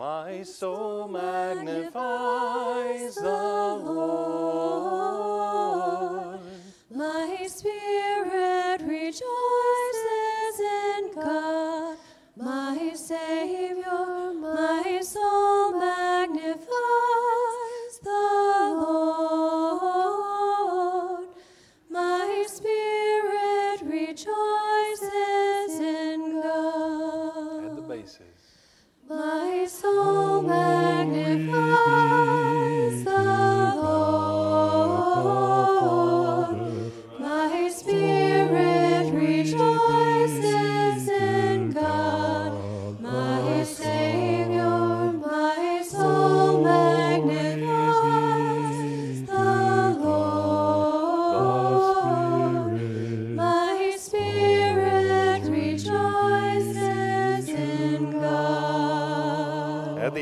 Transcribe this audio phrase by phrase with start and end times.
[0.00, 1.92] My soul magnifies
[3.16, 4.29] the Lord.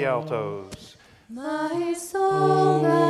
[0.08, 0.96] Altos.
[1.28, 3.07] My soul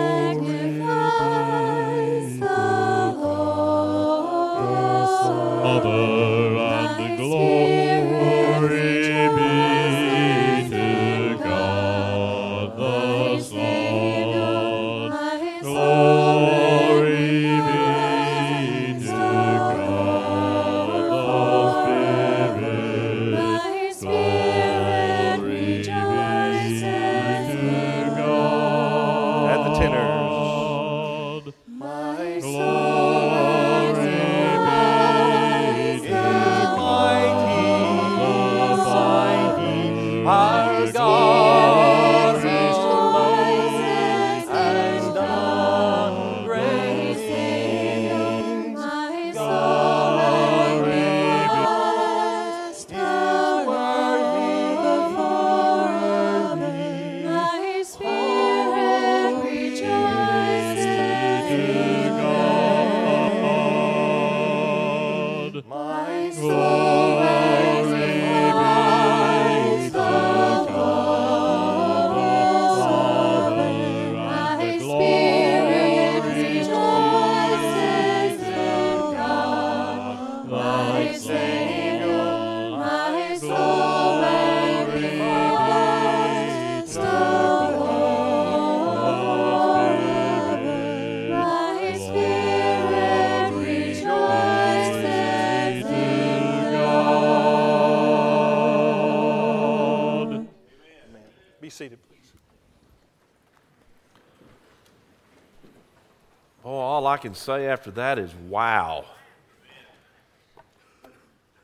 [107.18, 109.05] can say after that is wow.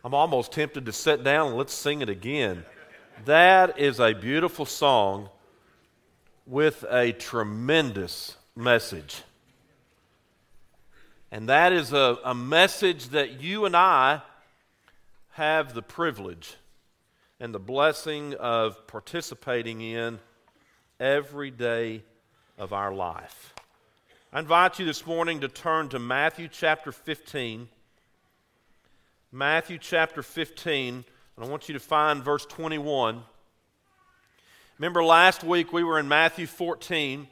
[0.04, 2.66] I'm almost tempted to sit down and let's sing it again.
[3.24, 5.30] That is a beautiful song
[6.46, 9.22] with a tremendous message.
[11.32, 14.20] And that is a, a message that you and I
[15.30, 16.56] have the privilege
[17.40, 20.20] and the blessing of participating in
[21.00, 22.02] every day
[22.58, 23.53] of our life.
[24.34, 27.68] I invite you this morning to turn to Matthew chapter 15.
[29.30, 31.04] Matthew chapter 15, and
[31.38, 33.22] I want you to find verse 21.
[34.80, 37.28] Remember last week we were in Matthew 14.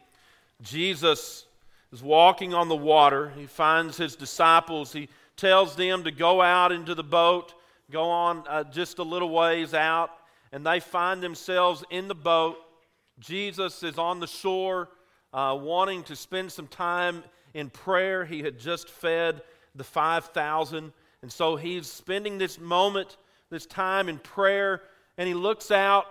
[0.63, 1.45] Jesus
[1.93, 3.33] is walking on the water.
[3.37, 4.93] He finds his disciples.
[4.93, 7.53] He tells them to go out into the boat,
[7.91, 10.11] go on uh, just a little ways out,
[10.53, 12.59] and they find themselves in the boat.
[13.19, 14.89] Jesus is on the shore
[15.33, 18.25] uh, wanting to spend some time in prayer.
[18.25, 19.43] He had just fed
[19.75, 23.17] the 5,000, and so he's spending this moment,
[23.51, 24.83] this time in prayer,
[25.17, 26.07] and he looks out,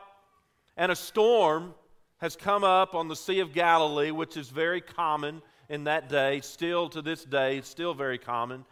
[0.77, 1.73] and a storm
[2.17, 6.41] has come up on the Sea of Galilee, which is very common in that day,
[6.41, 8.65] still to this day, still very common.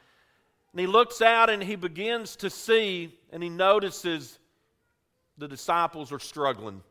[0.73, 4.38] And he looks out and he begins to see, and he notices
[5.38, 6.81] the disciples are struggling.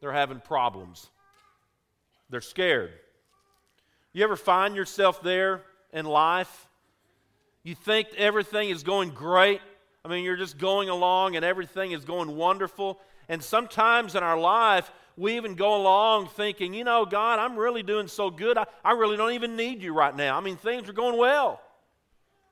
[0.00, 1.10] They're having problems.
[2.30, 2.92] They're scared.
[4.12, 6.68] You ever find yourself there in life?
[7.62, 9.60] You think everything is going great.
[10.04, 12.98] I mean, you're just going along and everything is going wonderful.
[13.28, 17.82] And sometimes in our life, we even go along thinking, you know, God, I'm really
[17.82, 18.56] doing so good.
[18.56, 20.36] I, I really don't even need you right now.
[20.36, 21.60] I mean, things are going well.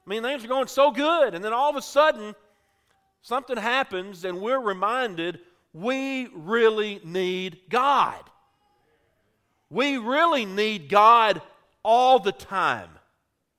[0.07, 1.35] I mean, things are going so good.
[1.35, 2.35] And then all of a sudden,
[3.23, 5.41] something happens and we're reminded
[5.73, 8.23] we really need God.
[9.71, 11.43] We really need God
[11.83, 12.91] all the time,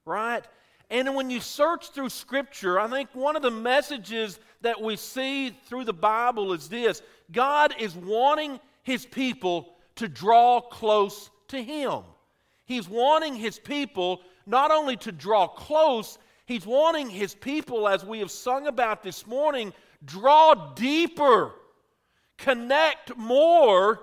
[0.05, 0.45] right?
[0.89, 5.49] And when you search through Scripture, I think one of the messages that we see
[5.49, 7.01] through the Bible is this
[7.31, 12.03] God is wanting his people to draw close to him.
[12.65, 18.19] He's wanting his people not only to draw close, he's wanting his people, as we
[18.19, 19.73] have sung about this morning,
[20.05, 21.51] draw deeper,
[22.37, 23.99] connect more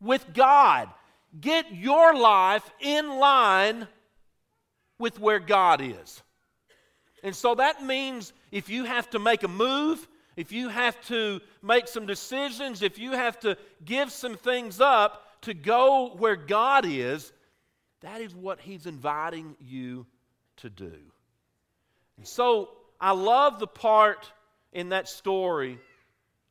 [0.00, 0.88] with God.
[1.40, 3.88] Get your life in line
[4.98, 6.22] with where God is.
[7.22, 10.06] And so that means if you have to make a move,
[10.36, 15.22] if you have to make some decisions, if you have to give some things up
[15.42, 17.32] to go where God is,
[18.00, 20.06] that is what He's inviting you
[20.58, 20.92] to do.
[22.16, 24.30] And so I love the part
[24.72, 25.78] in that story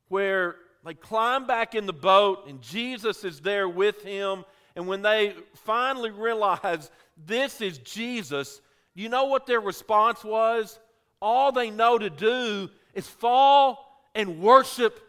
[0.10, 4.46] where they climb back in the boat and Jesus is there with him.
[4.76, 5.34] And when they
[5.64, 8.62] finally realize this is Jesus,
[8.94, 10.80] you know what their response was?
[11.22, 15.00] All they know to do is fall and worship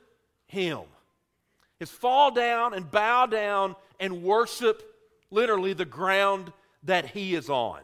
[0.47, 0.81] him.
[1.79, 4.83] Is fall down and bow down and worship
[5.31, 6.53] literally the ground
[6.85, 7.81] that he is on.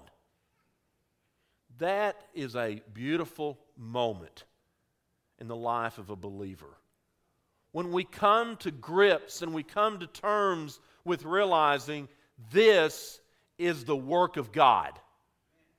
[1.79, 4.45] That is a beautiful moment
[5.39, 6.79] in the life of a believer.
[7.73, 12.09] When we come to grips and we come to terms with realizing
[12.53, 13.21] this
[13.59, 14.99] is the work of God.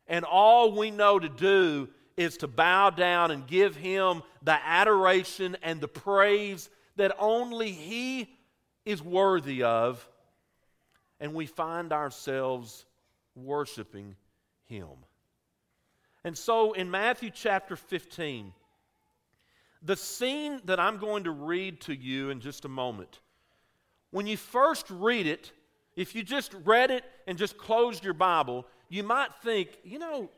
[0.08, 5.58] And all we know to do is to bow down and give Him the adoration
[5.64, 8.30] and the praise that only He
[8.86, 10.08] is worthy of.
[11.20, 12.86] And we find ourselves
[13.36, 14.16] worshiping
[14.66, 14.90] Him.
[16.24, 18.54] And so in Matthew chapter 15,
[19.82, 23.20] the scene that I'm going to read to you in just a moment,
[24.14, 25.52] when you first read it,
[25.96, 30.30] if you just read it and just closed your Bible, you might think, you know,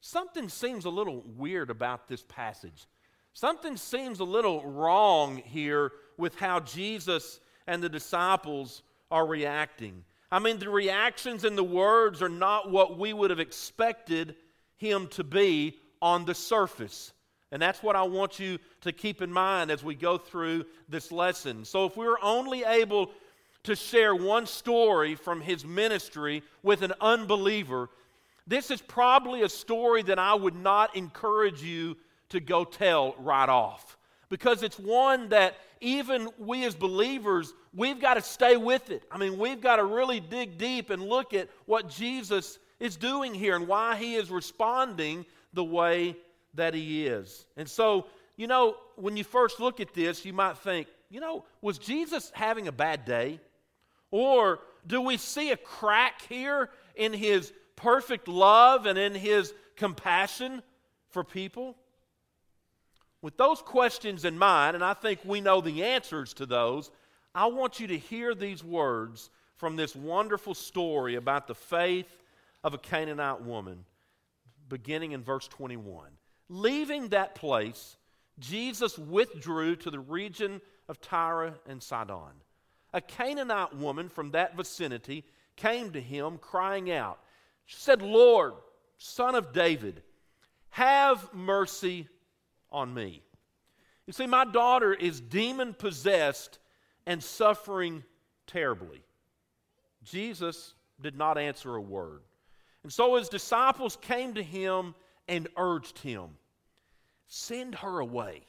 [0.00, 2.86] something seems a little weird about this passage.
[3.34, 10.04] Something seems a little wrong here with how Jesus and the disciples are reacting.
[10.32, 14.36] I mean, the reactions and the words are not what we would have expected
[14.78, 17.12] him to be on the surface.
[17.50, 21.10] And that's what I want you to keep in mind as we go through this
[21.10, 21.64] lesson.
[21.64, 23.10] So, if we were only able
[23.64, 27.88] to share one story from his ministry with an unbeliever,
[28.46, 31.96] this is probably a story that I would not encourage you
[32.30, 33.96] to go tell right off.
[34.28, 39.02] Because it's one that even we as believers, we've got to stay with it.
[39.10, 43.32] I mean, we've got to really dig deep and look at what Jesus is doing
[43.32, 45.24] here and why he is responding
[45.54, 46.16] the way
[46.58, 47.46] that he is.
[47.56, 48.06] And so,
[48.36, 52.30] you know, when you first look at this, you might think, you know, was Jesus
[52.34, 53.40] having a bad day?
[54.10, 60.62] Or do we see a crack here in his perfect love and in his compassion
[61.10, 61.76] for people?
[63.20, 66.90] With those questions in mind, and I think we know the answers to those,
[67.34, 72.10] I want you to hear these words from this wonderful story about the faith
[72.62, 73.84] of a Canaanite woman,
[74.68, 76.08] beginning in verse 21.
[76.48, 77.96] Leaving that place,
[78.38, 82.42] Jesus withdrew to the region of Tyre and Sidon.
[82.92, 85.24] A Canaanite woman from that vicinity
[85.56, 87.18] came to him, crying out.
[87.66, 88.54] She said, Lord,
[88.96, 90.02] son of David,
[90.70, 92.08] have mercy
[92.70, 93.22] on me.
[94.06, 96.58] You see, my daughter is demon possessed
[97.06, 98.04] and suffering
[98.46, 99.02] terribly.
[100.02, 102.22] Jesus did not answer a word.
[102.82, 104.94] And so his disciples came to him
[105.26, 106.30] and urged him,
[107.28, 108.46] Send her away,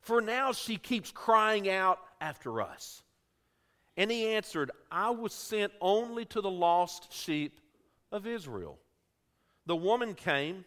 [0.00, 3.02] for now she keeps crying out after us.
[3.96, 7.60] And he answered, I was sent only to the lost sheep
[8.10, 8.78] of Israel.
[9.66, 10.64] The woman came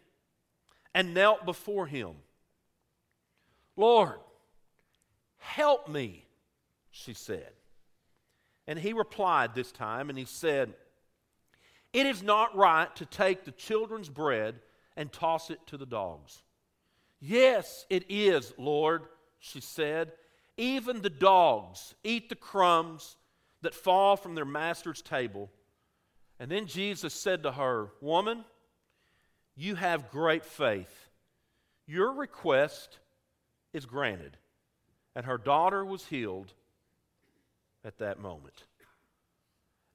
[0.93, 2.15] and knelt before him.
[3.75, 4.19] Lord,
[5.37, 6.25] help me,
[6.91, 7.51] she said.
[8.65, 10.73] And he replied this time, and he said,
[11.93, 14.55] It is not right to take the children's bread
[14.97, 16.41] and toss it to the dogs.
[17.19, 19.03] Yes, it is, Lord,
[19.39, 20.11] she said.
[20.57, 23.15] Even the dogs eat the crumbs
[23.61, 25.49] that fall from their master's table.
[26.39, 28.45] And then Jesus said to her, Woman,
[29.55, 31.09] you have great faith.
[31.87, 32.99] Your request
[33.73, 34.37] is granted.
[35.15, 36.53] And her daughter was healed
[37.83, 38.65] at that moment.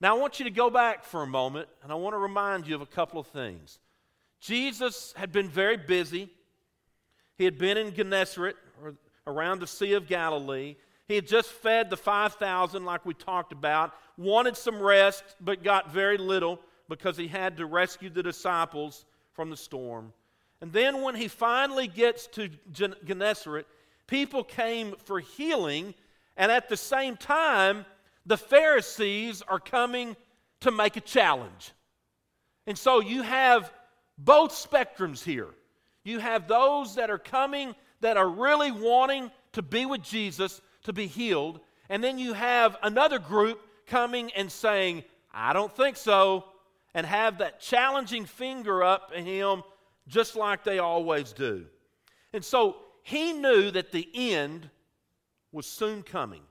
[0.01, 2.67] Now, I want you to go back for a moment, and I want to remind
[2.67, 3.79] you of a couple of things.
[4.41, 6.29] Jesus had been very busy.
[7.43, 8.95] He had been in Gennesaret, or
[9.27, 10.77] around the Sea of Galilee.
[11.09, 15.91] He had just fed the 5,000, like we talked about, wanted some rest, but got
[15.91, 20.13] very little because he had to rescue the disciples from the storm.
[20.61, 23.67] And then when he finally gets to Gennesaret,
[24.07, 25.95] people came for healing,
[26.37, 27.85] and at the same time,
[28.25, 30.15] the Pharisees are coming
[30.61, 31.73] to make a challenge.
[32.69, 33.73] And so you have
[34.17, 35.49] both spectrums here.
[36.05, 40.93] You have those that are coming that are really wanting to be with Jesus, to
[40.93, 41.61] be healed.
[41.89, 46.45] And then you have another group coming and saying, I don't think so,
[46.95, 49.63] and have that challenging finger up at him
[50.09, 51.67] just like they always do.
[52.33, 54.69] And so he knew that the end
[55.53, 56.43] was soon coming.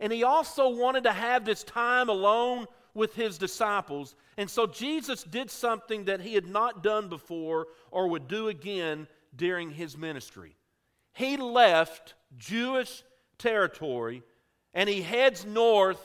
[0.00, 2.66] And he also wanted to have this time alone
[2.98, 4.14] with his disciples.
[4.36, 9.06] And so Jesus did something that he had not done before or would do again
[9.34, 10.56] during his ministry.
[11.14, 13.02] He left Jewish
[13.38, 14.22] territory
[14.74, 16.00] and he heads north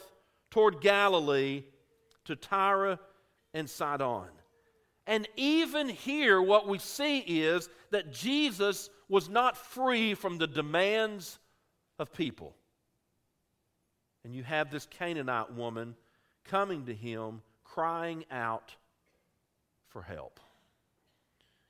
[0.50, 1.64] toward Galilee
[2.24, 2.98] to Tyre
[3.52, 4.28] and Sidon.
[5.06, 11.38] And even here, what we see is that Jesus was not free from the demands
[11.98, 12.54] of people.
[14.24, 15.94] And you have this Canaanite woman
[16.44, 18.74] coming to him, crying out
[19.88, 20.40] for help.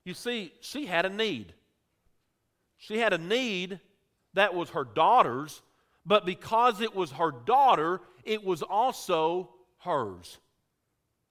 [0.04, 1.52] You see, she had a need.
[2.76, 3.80] She had a need
[4.34, 5.62] that was her daughter's,
[6.04, 10.38] but because it was her daughter, it was also hers.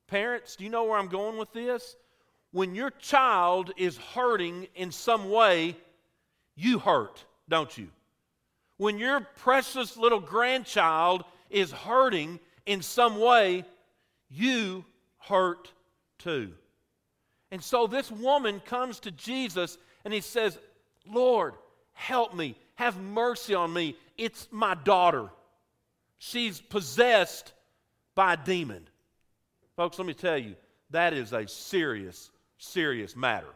[0.07, 1.95] Parents, do you know where I'm going with this?
[2.51, 5.75] When your child is hurting in some way,
[6.55, 7.89] you hurt, don't you?
[8.77, 13.65] When your precious little grandchild is hurting in some way,
[14.29, 14.85] you
[15.19, 15.71] hurt
[16.17, 16.53] too.
[17.51, 20.57] And so this woman comes to Jesus and he says,
[21.07, 21.53] Lord,
[21.93, 22.55] help me.
[22.75, 23.95] Have mercy on me.
[24.17, 25.29] It's my daughter.
[26.17, 27.53] She's possessed
[28.15, 28.87] by a demon.
[29.75, 30.55] Folks, let me tell you,
[30.89, 33.53] that is a serious, serious matter.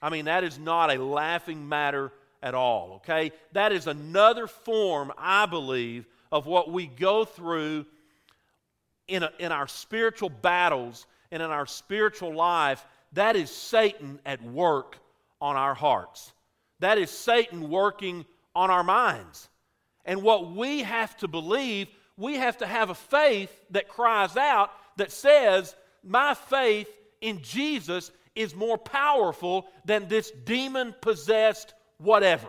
[0.00, 2.12] I mean, that is not a laughing matter
[2.42, 3.32] at all, okay?
[3.52, 7.86] That is another form, I believe, of what we go through
[9.08, 12.84] in, a, in our spiritual battles and in our spiritual life.
[13.12, 14.98] That is Satan at work
[15.40, 16.32] on our hearts.
[16.80, 19.48] That is Satan working on our minds.
[20.04, 24.70] And what we have to believe, we have to have a faith that cries out,
[24.96, 26.88] that says, My faith
[27.20, 32.48] in Jesus is more powerful than this demon possessed whatever.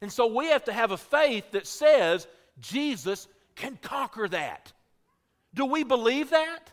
[0.00, 2.26] And so we have to have a faith that says
[2.60, 3.26] Jesus
[3.56, 4.72] can conquer that.
[5.54, 6.70] Do we believe that?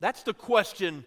[0.00, 1.04] That's the question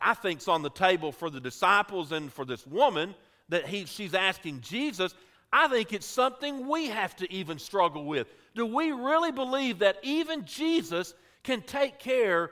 [0.00, 3.14] I think's on the table for the disciples and for this woman
[3.48, 5.14] that he, she's asking Jesus.
[5.52, 8.32] I think it's something we have to even struggle with.
[8.54, 12.50] Do we really believe that even Jesus can take care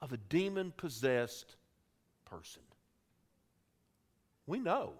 [0.00, 1.56] of a demon possessed
[2.24, 2.62] person?
[4.46, 4.94] We know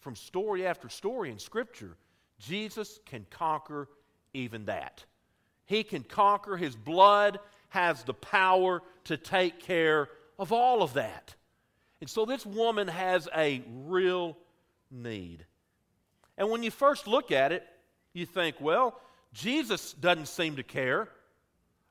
[0.00, 1.96] from story after story in Scripture,
[2.42, 3.88] Jesus can conquer
[4.34, 5.04] even that.
[5.66, 10.08] He can conquer, His blood has the power to take care
[10.38, 11.34] of all of that.
[12.00, 14.36] And so this woman has a real
[14.90, 15.46] need.
[16.36, 17.66] And when you first look at it,
[18.12, 19.00] you think, well,
[19.32, 21.08] Jesus doesn't seem to care.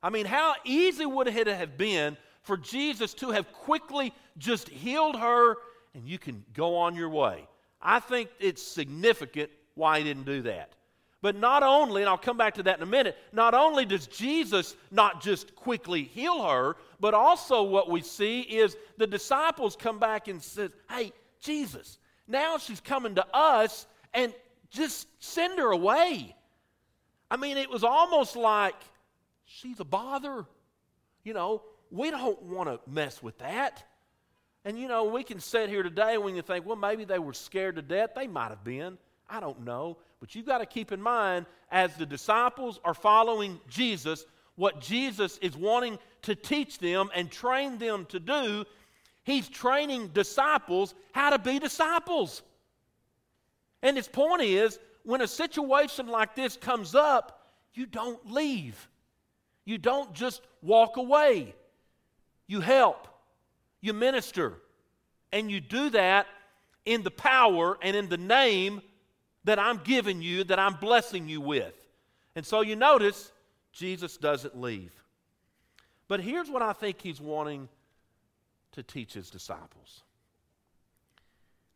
[0.03, 5.17] I mean, how easy would it have been for Jesus to have quickly just healed
[5.17, 5.55] her
[5.93, 7.47] and you can go on your way?
[7.81, 10.73] I think it's significant why he didn't do that.
[11.21, 14.07] But not only, and I'll come back to that in a minute, not only does
[14.07, 19.99] Jesus not just quickly heal her, but also what we see is the disciples come
[19.99, 24.33] back and says, "Hey, Jesus, now she's coming to us and
[24.71, 26.35] just send her away."
[27.29, 28.75] I mean, it was almost like
[29.45, 30.45] she's a bother.
[31.23, 31.61] You know,
[31.91, 33.83] we don't want to mess with that.
[34.65, 37.33] And you know, we can sit here today when you think, well, maybe they were
[37.33, 38.11] scared to death.
[38.15, 38.97] They might have been.
[39.31, 39.97] I don't know.
[40.19, 45.37] But you've got to keep in mind, as the disciples are following Jesus, what Jesus
[45.39, 48.65] is wanting to teach them and train them to do,
[49.23, 52.43] he's training disciples how to be disciples.
[53.81, 58.87] And his point is when a situation like this comes up, you don't leave.
[59.65, 61.55] You don't just walk away.
[62.47, 63.07] You help
[63.81, 64.59] you minister.
[65.33, 66.27] And you do that
[66.85, 68.81] in the power and in the name
[69.43, 71.73] that I'm giving you, that I'm blessing you with.
[72.35, 73.31] And so you notice
[73.73, 74.93] Jesus doesn't leave.
[76.07, 77.69] But here's what I think he's wanting
[78.73, 80.03] to teach his disciples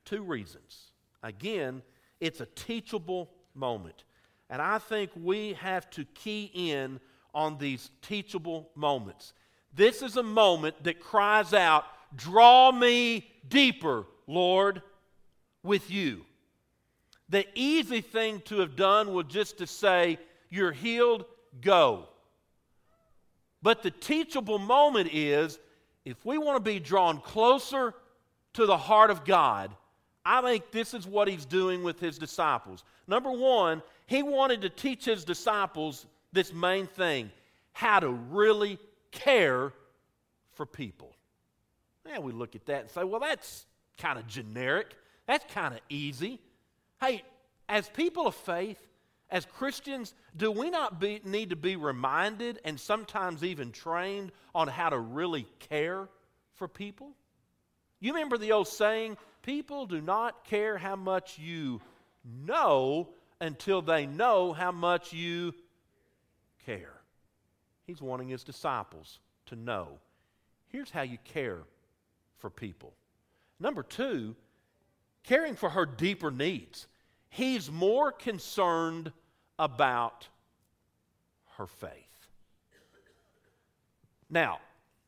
[0.06, 0.92] two reasons.
[1.24, 1.82] Again,
[2.22, 4.04] it's a teachable moment.
[4.50, 7.00] And I think we have to key in
[7.34, 9.34] on these teachable moments.
[9.74, 14.82] This is a moment that cries out, Draw me deeper, Lord,
[15.64, 16.26] with you.
[17.30, 21.26] The easy thing to have done was just to say, You're healed,
[21.62, 22.08] go.
[23.62, 25.60] But the teachable moment is
[26.06, 27.96] if we want to be drawn closer
[28.54, 29.72] to the heart of God,
[30.24, 32.84] I think this is what he's doing with his disciples.
[33.08, 37.32] Number one, he wanted to teach his disciples this main thing
[37.74, 38.80] how to really
[39.12, 39.74] care
[40.54, 41.16] for people.
[42.06, 43.66] Now we look at that and say, well, that's
[43.98, 44.96] kind of generic.
[45.28, 46.40] That's kind of easy.
[47.00, 47.24] Hey,
[47.68, 48.80] as people of faith,
[49.30, 54.68] as Christians, do we not be, need to be reminded and sometimes even trained on
[54.68, 56.08] how to really care
[56.54, 57.12] for people?
[58.00, 61.82] You remember the old saying, people do not care how much you
[62.24, 63.10] know
[63.42, 65.54] until they know how much you
[66.66, 66.94] care.
[67.86, 70.00] He's wanting his disciples to know
[70.76, 71.60] here's how you care
[72.38, 72.94] for people.
[73.60, 74.36] Number two,
[75.26, 76.88] caring for her deeper needs.
[77.30, 79.12] He's more concerned
[79.60, 80.28] about
[81.58, 81.92] her faith.
[84.30, 84.60] Now,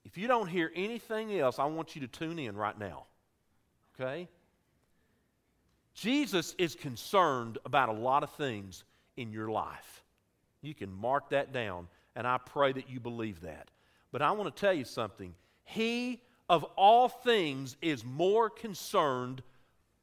[0.06, 3.06] if you don't hear anything else, I want you to tune in right now.
[4.00, 4.28] Okay?
[5.94, 8.84] Jesus is concerned about a lot of things
[9.18, 10.04] in your life.
[10.62, 13.70] You can mark that down, and I pray that you believe that.
[14.12, 15.34] But I want to tell you something.
[15.64, 19.42] He, of all things, is more concerned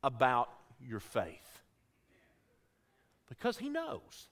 [0.04, 1.62] about your faith.
[3.28, 4.28] Because he knows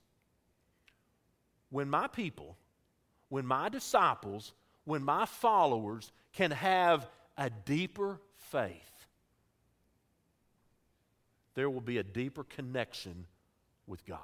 [1.70, 2.56] when my people,
[3.30, 4.52] when my disciples,
[4.84, 9.06] when my followers can have a deeper faith,
[11.54, 13.26] there will be a deeper connection
[13.86, 14.18] with God.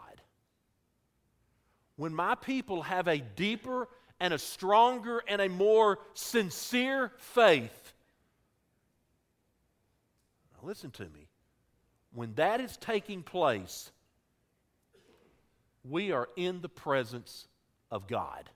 [1.96, 3.88] When my people have a deeper
[4.20, 7.92] and a stronger and a more sincere faith,
[10.52, 11.27] now listen to me,
[12.12, 13.90] when that is taking place,
[15.88, 17.46] we are in the presence
[17.90, 18.48] of God.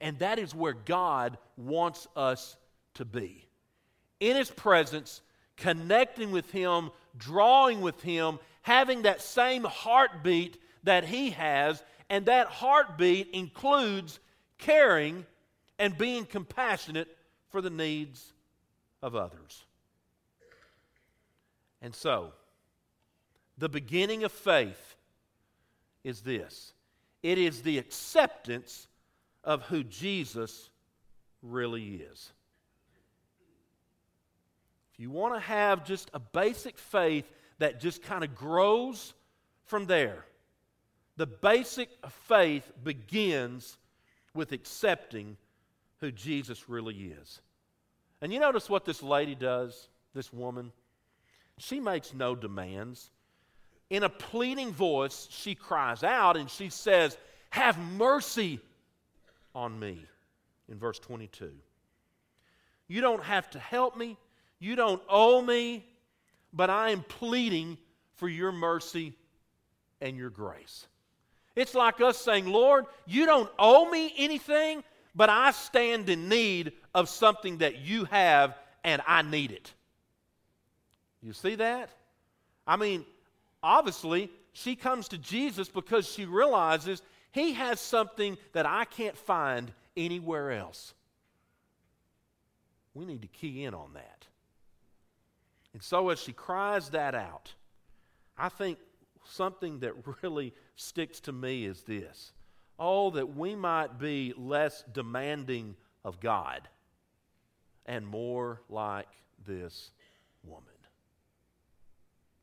[0.00, 2.56] And that is where God wants us
[2.94, 3.46] to be.
[4.18, 5.20] In His presence,
[5.56, 12.46] connecting with Him, drawing with Him, having that same heartbeat that He has, and that
[12.48, 14.18] heartbeat includes
[14.58, 15.26] caring
[15.78, 17.08] and being compassionate
[17.50, 18.32] for the needs
[19.02, 19.64] of others.
[21.82, 22.32] And so,
[23.60, 24.96] the beginning of faith
[26.02, 26.72] is this
[27.22, 28.88] it is the acceptance
[29.44, 30.70] of who Jesus
[31.42, 32.32] really is.
[34.94, 39.12] If you want to have just a basic faith that just kind of grows
[39.66, 40.24] from there,
[41.16, 41.90] the basic
[42.26, 43.76] faith begins
[44.34, 45.36] with accepting
[46.00, 47.42] who Jesus really is.
[48.22, 50.72] And you notice what this lady does, this woman?
[51.58, 53.10] She makes no demands.
[53.90, 57.18] In a pleading voice, she cries out and she says,
[57.50, 58.60] Have mercy
[59.54, 60.04] on me,
[60.68, 61.50] in verse 22.
[62.86, 64.16] You don't have to help me,
[64.60, 65.84] you don't owe me,
[66.52, 67.78] but I am pleading
[68.14, 69.14] for your mercy
[70.00, 70.86] and your grace.
[71.56, 76.72] It's like us saying, Lord, you don't owe me anything, but I stand in need
[76.94, 79.72] of something that you have and I need it.
[81.22, 81.90] You see that?
[82.66, 83.04] I mean,
[83.62, 89.72] obviously, she comes to Jesus because she realizes he has something that I can't find
[89.96, 90.94] anywhere else.
[92.94, 94.26] We need to key in on that.
[95.72, 97.54] And so, as she cries that out,
[98.36, 98.78] I think
[99.24, 102.32] something that really sticks to me is this
[102.82, 106.66] oh, that we might be less demanding of God
[107.84, 109.08] and more like
[109.46, 109.90] this
[110.42, 110.64] woman.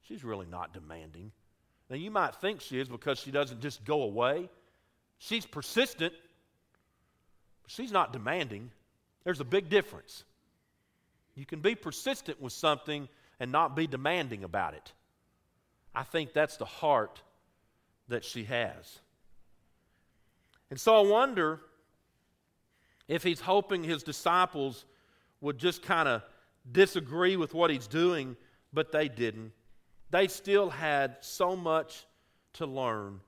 [0.08, 1.32] She's really not demanding.
[1.90, 4.50] Now, you might think she is because she doesn't just go away.
[5.20, 6.14] She's persistent,
[7.64, 8.72] but she's not demanding.
[9.24, 10.24] There's a big difference.
[11.36, 13.08] You can be persistent with something
[13.40, 14.92] and not be demanding about it.
[15.94, 17.22] I think that's the heart
[18.08, 19.00] that she has.
[20.70, 21.62] And so I wonder
[23.08, 24.86] if he's hoping his disciples
[25.42, 26.24] would just kind of
[26.72, 28.36] disagree with what he's doing,
[28.74, 29.52] but they didn't.
[30.10, 32.06] They still had so much
[32.54, 33.20] to learn.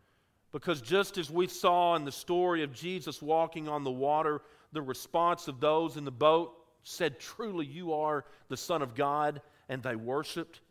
[0.51, 4.81] Because just as we saw in the story of Jesus walking on the water, the
[4.81, 9.83] response of those in the boat said, Truly, you are the Son of God, and
[9.83, 10.61] they worshiped.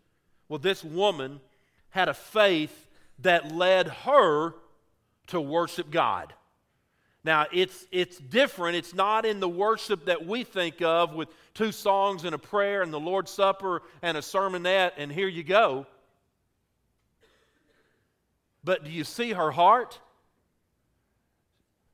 [0.48, 1.40] Well, this woman
[1.90, 2.88] had a faith
[3.20, 4.54] that led her
[5.28, 6.32] to worship God.
[7.24, 8.76] Now, it's, it's different.
[8.76, 12.82] It's not in the worship that we think of with two songs and a prayer
[12.82, 15.86] and the Lord's Supper and a sermonette, and here you go.
[18.64, 19.98] But do you see her heart?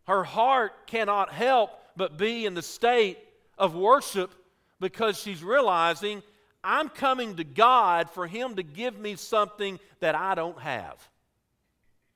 [0.07, 3.19] Her heart cannot help but be in the state
[3.57, 4.35] of worship
[4.81, 6.23] because she's realizing
[6.63, 10.97] I'm coming to God for Him to give me something that I don't have.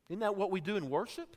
[0.08, 1.37] Isn't that what we do in worship?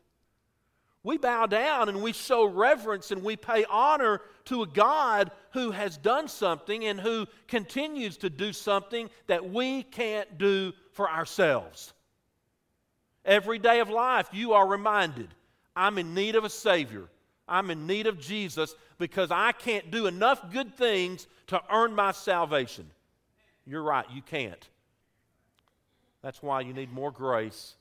[1.04, 5.72] We bow down and we show reverence and we pay honor to a God who
[5.72, 11.94] has done something and who continues to do something that we can't do for ourselves.
[13.26, 15.30] Every day of life, you are reminded
[15.76, 17.06] I'm in need of a Savior.
[17.48, 22.12] I'm in need of Jesus because I can't do enough good things to earn my
[22.12, 22.90] salvation.
[23.66, 24.68] You're right, you can't.
[26.22, 27.76] That's why you need more grace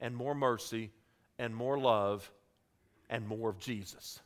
[0.00, 0.90] and more mercy
[1.38, 2.30] and more love
[3.08, 4.20] and more of Jesus.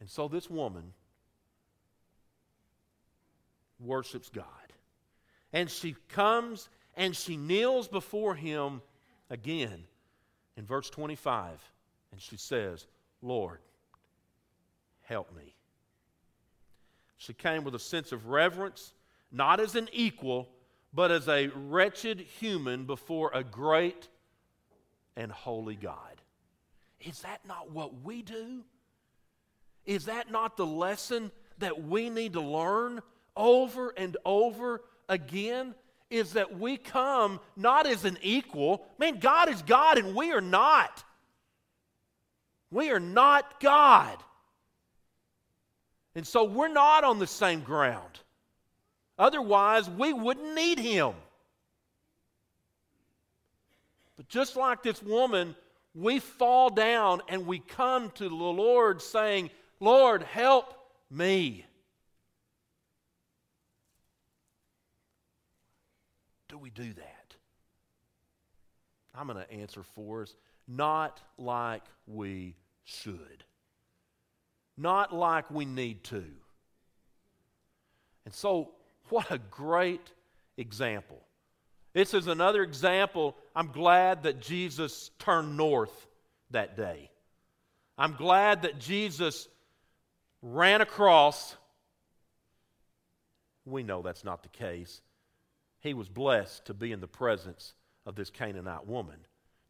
[0.00, 0.92] And so this woman
[3.78, 4.44] worships God.
[5.52, 8.82] And she comes and she kneels before him
[9.32, 9.84] again
[10.56, 11.58] in verse 25.
[12.12, 12.86] And she says,
[13.22, 13.58] Lord,
[15.00, 15.56] help me.
[17.16, 18.92] She came with a sense of reverence,
[19.32, 20.48] not as an equal,
[20.92, 24.08] but as a wretched human before a great
[25.16, 26.20] and holy God.
[27.00, 28.62] Is that not what we do?
[29.86, 33.00] Is that not the lesson that we need to learn
[33.36, 35.74] over and over again?
[36.12, 38.84] Is that we come not as an equal.
[38.98, 41.02] Man, God is God and we are not.
[42.70, 44.18] We are not God.
[46.14, 48.20] And so we're not on the same ground.
[49.18, 51.14] Otherwise, we wouldn't need Him.
[54.18, 55.56] But just like this woman,
[55.94, 59.48] we fall down and we come to the Lord saying,
[59.80, 60.74] Lord, help
[61.10, 61.64] me.
[66.52, 67.34] Do we do that?
[69.14, 70.36] I'm going to answer for us
[70.68, 73.44] not like we should,
[74.76, 76.22] not like we need to.
[78.26, 78.72] And so,
[79.08, 80.12] what a great
[80.58, 81.22] example.
[81.94, 83.34] This is another example.
[83.56, 86.06] I'm glad that Jesus turned north
[86.50, 87.08] that day.
[87.96, 89.48] I'm glad that Jesus
[90.42, 91.56] ran across.
[93.64, 95.00] We know that's not the case.
[95.82, 97.74] He was blessed to be in the presence
[98.06, 99.18] of this Canaanite woman,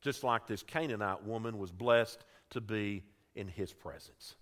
[0.02, 3.02] just like this Canaanite woman was blessed to be
[3.34, 4.36] in his presence.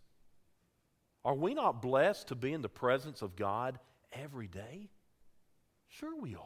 [1.25, 3.79] Are we not blessed to be in the presence of God
[4.13, 4.89] every day?
[5.89, 6.43] Sure, we are.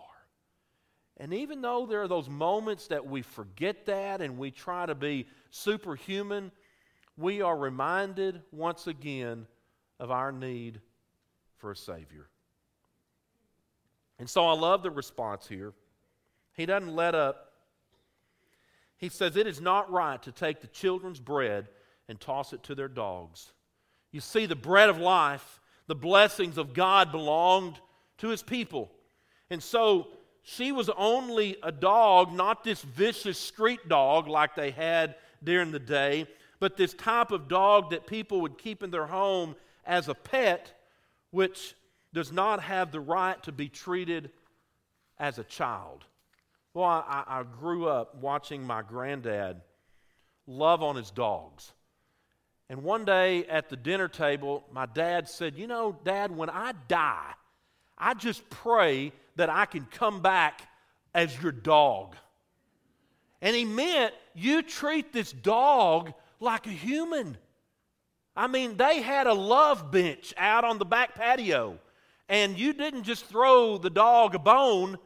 [1.17, 4.95] And even though there are those moments that we forget that and we try to
[4.95, 6.51] be superhuman,
[7.17, 9.47] we are reminded once again
[10.01, 10.81] of our need
[11.57, 12.29] for a Savior.
[14.19, 15.73] And so I love the response here.
[16.57, 17.53] He doesn't let up.
[18.97, 21.69] He says, It is not right to take the children's bread
[22.09, 23.53] and toss it to their dogs.
[24.13, 27.81] You see, the bread of life, the blessings of God belonged
[28.19, 28.91] to his people.
[29.51, 30.09] And so
[30.43, 35.79] she was only a dog, not this vicious street dog like they had during the
[35.79, 36.27] day,
[36.61, 40.73] but this type of dog that people would keep in their home as a pet,
[41.31, 41.75] which
[42.15, 44.31] does not have the right to be treated
[45.19, 46.05] as a child.
[46.73, 49.61] Well, I, I grew up watching my granddad
[50.47, 51.73] love on his dogs.
[52.69, 56.73] And one day at the dinner table, my dad said, You know, Dad, when I
[56.89, 57.33] die,
[57.99, 60.63] I just pray that I can come back
[61.15, 62.17] as your dog.
[63.43, 67.37] And he meant you treat this dog like a human.
[68.35, 71.79] I mean, they had a love bench out on the back patio,
[72.29, 74.99] and you didn't just throw the dog a bone.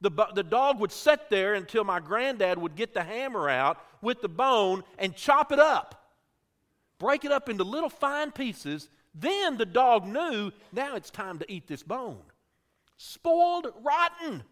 [0.00, 4.20] The, the dog would sit there until my granddad would get the hammer out with
[4.20, 6.10] the bone and chop it up,
[6.98, 8.90] break it up into little fine pieces.
[9.14, 12.20] Then the dog knew now it's time to eat this bone
[12.96, 14.42] spoiled, rotten.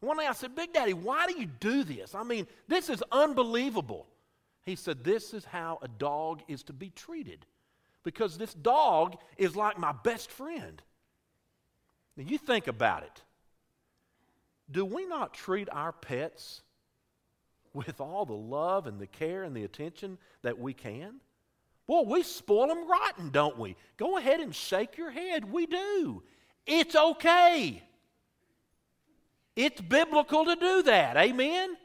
[0.00, 2.14] One day I said, Big Daddy, why do you do this?
[2.14, 4.06] I mean, this is unbelievable.
[4.64, 7.46] He said, This is how a dog is to be treated
[8.02, 10.82] because this dog is like my best friend.
[12.16, 13.22] Now, you think about it.
[14.70, 16.62] Do we not treat our pets
[17.72, 21.16] with all the love and the care and the attention that we can?
[21.86, 23.76] Boy, we spoil them rotten, don't we?
[23.96, 25.50] Go ahead and shake your head.
[25.50, 26.22] We do.
[26.66, 27.82] It's okay.
[29.54, 31.16] It's biblical to do that.
[31.16, 31.76] Amen?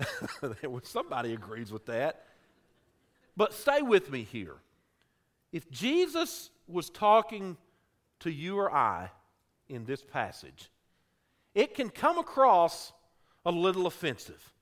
[0.84, 2.24] Somebody agrees with that.
[3.36, 4.56] But stay with me here.
[5.52, 7.56] If Jesus was talking
[8.22, 9.10] to you or I
[9.68, 10.70] in this passage,
[11.54, 12.92] it can come across
[13.44, 14.52] a little offensive.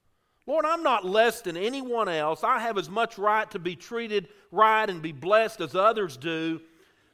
[0.46, 2.42] Lord, I'm not less than anyone else.
[2.42, 6.60] I have as much right to be treated right and be blessed as others do.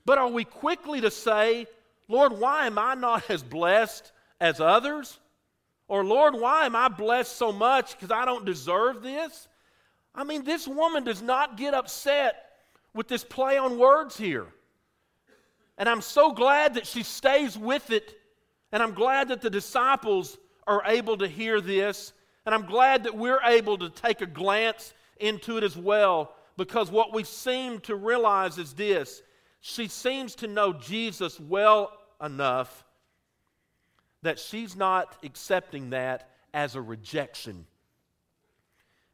[0.04, 1.66] But are we quickly to say,
[2.08, 5.18] Lord, why am I not as blessed as others?
[5.88, 9.48] Or, Lord, why am I blessed so much because I don't deserve this?
[10.14, 12.36] I mean, this woman does not get upset
[12.94, 14.46] with this play on words here.
[15.78, 18.18] And I'm so glad that she stays with it.
[18.72, 22.12] And I'm glad that the disciples are able to hear this.
[22.44, 26.34] And I'm glad that we're able to take a glance into it as well.
[26.56, 29.22] Because what we seem to realize is this
[29.60, 32.84] she seems to know Jesus well enough
[34.22, 37.66] that she's not accepting that as a rejection.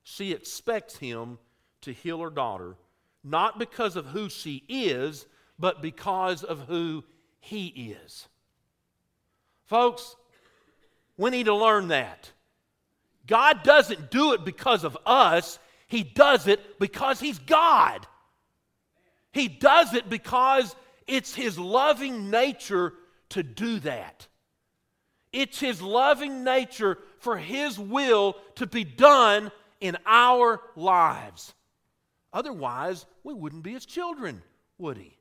[0.03, 1.39] She expects him
[1.83, 2.77] to heal her daughter,
[3.25, 5.27] not because of who she is,
[5.63, 7.05] but because of who
[7.39, 8.27] he is.
[9.67, 10.17] Folks,
[11.17, 12.33] we need to learn that.
[13.29, 18.05] God doesn't do it because of us, He does it because He's God.
[19.33, 20.75] He does it because
[21.07, 22.93] it's His loving nature
[23.29, 24.27] to do that.
[25.33, 31.55] It's His loving nature for His will to be done in our lives.
[32.33, 34.43] Otherwise, we wouldn't be His children,
[34.79, 35.17] would He?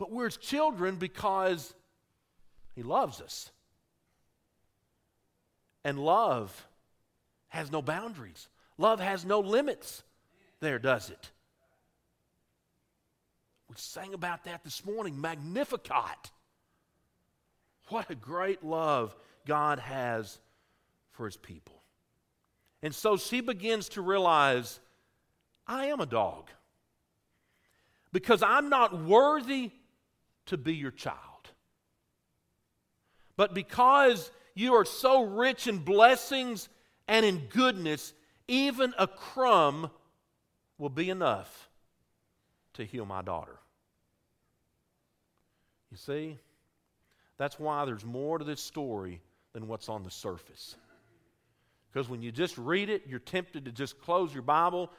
[0.00, 1.74] But we're His children because
[2.74, 3.50] He loves us.
[5.84, 6.66] And love
[7.48, 10.02] has no boundaries, love has no limits.
[10.60, 11.30] There, does it?
[13.68, 15.20] We sang about that this morning.
[15.20, 16.30] Magnificat.
[17.88, 19.14] What a great love
[19.46, 20.38] God has
[21.12, 21.82] for his people.
[22.82, 24.80] And so she begins to realize
[25.66, 26.50] I am a dog
[28.12, 29.72] because I'm not worthy
[30.50, 31.16] to be your child.
[33.36, 36.68] But because you are so rich in blessings
[37.08, 38.12] and in goodness,
[38.46, 39.90] even a crumb
[40.78, 41.70] will be enough
[42.74, 43.58] to heal my daughter.
[45.90, 46.38] You see,
[47.38, 49.20] that's why there's more to this story
[49.52, 50.76] than what's on the surface.
[51.92, 54.90] Because when you just read it, you're tempted to just close your Bible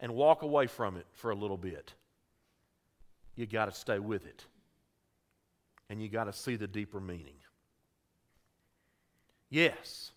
[0.00, 1.92] and walk away from it for a little bit.
[3.36, 4.44] You got to stay with it.
[5.90, 7.34] And you got to see the deeper meaning.
[9.50, 10.12] Yes,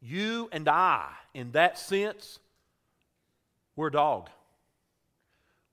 [0.00, 2.40] you and I, in that sense,
[3.76, 4.28] we're dog.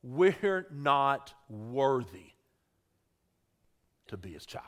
[0.03, 2.34] We're not worthy
[4.08, 4.63] to be his child.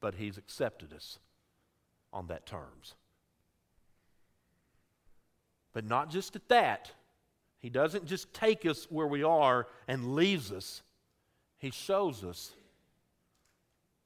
[0.00, 1.18] But he's accepted us
[2.12, 2.94] on that terms.
[5.74, 6.92] But not just at that.
[7.60, 10.82] He doesn't just take us where we are and leaves us.
[11.58, 12.52] He shows us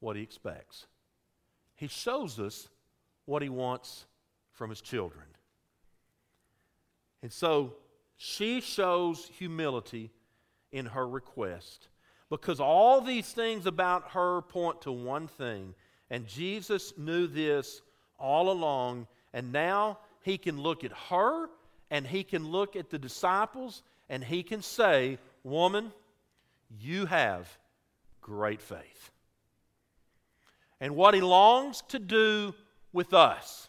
[0.01, 0.87] what he expects.
[1.77, 2.69] He shows us
[3.27, 4.07] what he wants
[4.53, 5.25] from his children.
[7.23, 7.75] And so
[8.17, 10.11] she shows humility
[10.73, 11.89] in her request
[12.29, 15.75] because all these things about her point to one thing.
[16.11, 17.83] And Jesus knew this
[18.19, 19.07] all along.
[19.33, 21.49] And now he can look at her
[21.95, 25.93] and he can look at the disciples and he can say, Woman,
[26.81, 27.49] you have
[28.21, 29.13] great faith.
[30.81, 32.53] And what he longs to do
[32.93, 33.69] with us,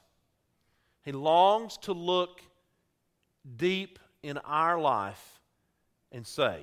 [1.04, 2.42] he longs to look
[3.58, 5.40] deep in our life
[6.12, 6.62] and say,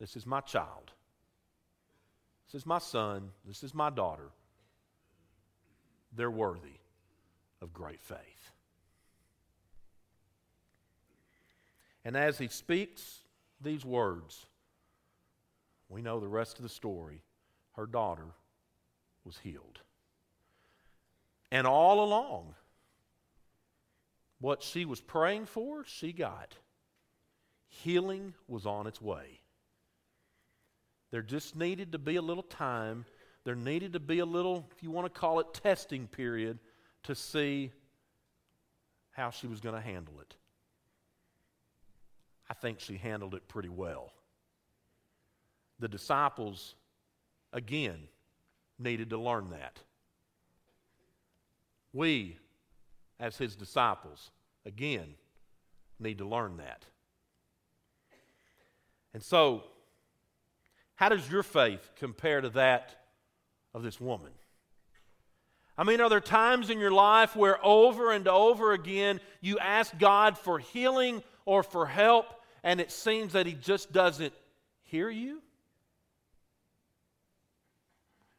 [0.00, 0.92] This is my child.
[2.46, 3.32] This is my son.
[3.44, 4.30] This is my daughter.
[6.10, 6.80] They're worthy
[7.60, 8.35] of great faith.
[12.06, 13.18] And as he speaks
[13.60, 14.46] these words,
[15.88, 17.20] we know the rest of the story.
[17.72, 18.28] Her daughter
[19.24, 19.80] was healed.
[21.50, 22.54] And all along,
[24.38, 26.54] what she was praying for, she got.
[27.66, 29.40] Healing was on its way.
[31.10, 33.04] There just needed to be a little time.
[33.42, 36.60] There needed to be a little, if you want to call it, testing period
[37.02, 37.72] to see
[39.10, 40.36] how she was going to handle it.
[42.48, 44.12] I think she handled it pretty well.
[45.78, 46.74] The disciples,
[47.52, 48.08] again,
[48.78, 49.80] needed to learn that.
[51.92, 52.36] We,
[53.18, 54.30] as his disciples,
[54.64, 55.14] again,
[55.98, 56.84] need to learn that.
[59.14, 59.64] And so,
[60.94, 62.94] how does your faith compare to that
[63.74, 64.32] of this woman?
[65.78, 69.96] I mean, are there times in your life where over and over again you ask
[69.98, 72.26] God for healing or for help,
[72.66, 74.32] and it seems that He just doesn't
[74.82, 75.40] hear you?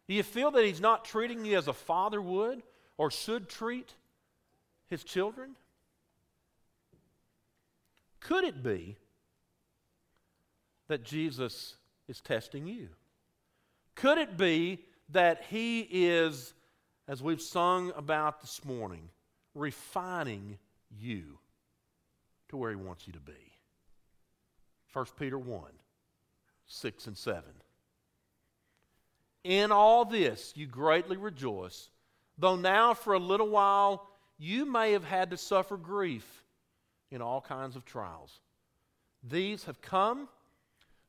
[0.10, 2.62] Do you feel that He's not treating you as a father would
[2.98, 3.94] or should treat
[4.90, 5.56] His children?
[8.20, 8.98] Could it be
[10.90, 11.78] that Jesus
[12.10, 12.90] is testing you?
[13.96, 16.54] Could it be that He is,
[17.08, 19.08] as we've sung about this morning,
[19.56, 20.58] refining
[21.00, 21.40] you
[22.50, 23.57] to where He wants you to be?
[24.98, 25.64] 1 Peter 1
[26.66, 27.44] 6 and 7.
[29.44, 31.92] In all this you greatly rejoice,
[32.40, 36.44] though now for a little while you may have had to suffer grief
[37.12, 38.40] in all kinds of trials.
[39.22, 40.30] These have come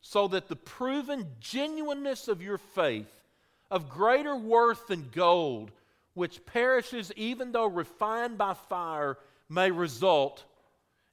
[0.03, 3.23] so that the proven genuineness of your faith,
[3.71, 5.71] of greater worth than gold,
[6.13, 9.17] which perishes even though refined by fire,
[9.49, 10.45] may result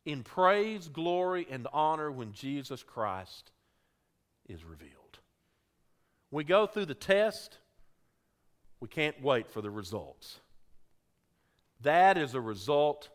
[0.06, 3.52] in praise, glory, and honor when Jesus Christ
[4.48, 4.92] is revealed.
[6.32, 7.58] We go through the test,
[8.80, 10.40] we can't wait for the results.
[11.82, 13.10] That is a result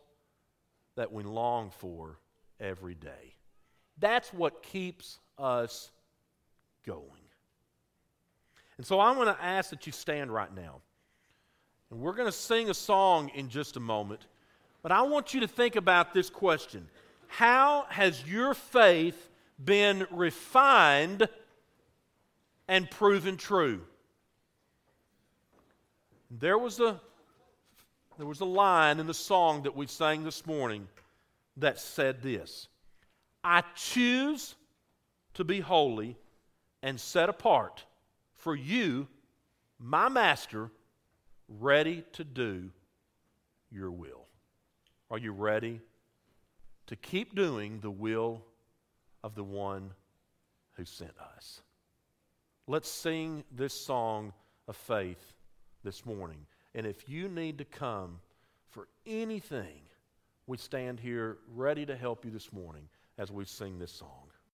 [0.95, 2.19] that we long for
[2.59, 3.35] every day.
[3.97, 5.91] That's what keeps us
[6.85, 7.05] going.
[8.77, 10.81] And so I want to ask that you stand right now.
[11.91, 14.25] And we're going to sing a song in just a moment.
[14.81, 16.87] But I want you to think about this question
[17.27, 19.29] How has your faith
[19.63, 21.27] been refined
[22.67, 23.81] and proven true?
[26.29, 26.99] There was a
[28.17, 30.87] there was a line in the song that we sang this morning
[31.57, 32.67] that said this
[33.43, 34.55] I choose
[35.33, 36.17] to be holy
[36.83, 37.85] and set apart
[38.35, 39.07] for you,
[39.79, 40.71] my master,
[41.47, 42.69] ready to do
[43.71, 44.27] your will.
[45.11, 45.81] Are you ready
[46.87, 48.45] to keep doing the will
[49.25, 49.91] of the one
[50.75, 51.59] who sent us?
[52.65, 54.31] Let's sing this song
[54.69, 55.33] of faith
[55.83, 56.45] this morning.
[56.73, 58.21] And if you need to come
[58.69, 59.81] for anything,
[60.47, 64.30] we stand here ready to help you this morning as we sing this song.